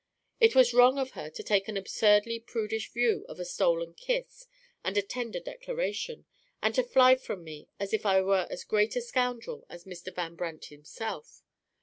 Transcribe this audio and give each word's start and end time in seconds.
It 0.39 0.55
was 0.55 0.73
wrong 0.73 0.97
of 0.97 1.11
her 1.11 1.29
to 1.29 1.43
take 1.43 1.67
an 1.67 1.77
absurdly 1.77 2.39
prudish 2.39 2.91
view 2.91 3.23
of 3.29 3.39
a 3.39 3.45
stolen 3.45 3.93
kiss 3.93 4.47
and 4.83 4.97
a 4.97 5.01
tender 5.03 5.39
declaration, 5.39 6.25
and 6.59 6.73
to 6.73 6.81
fly 6.83 7.13
from 7.13 7.43
me 7.43 7.69
as 7.79 7.93
if 7.93 8.03
I 8.03 8.19
were 8.21 8.47
as 8.49 8.63
great 8.63 8.95
a 8.95 9.01
scoundrel 9.01 9.63
as 9.69 9.83
Mr. 9.83 10.11
Van 10.11 10.33
Brandt 10.35 10.65
himself. 10.65 11.43